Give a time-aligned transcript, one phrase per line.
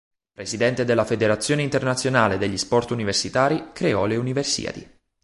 [0.33, 4.89] Presidente della Federazione internazionale degli sport universitari, creò le Universiadi.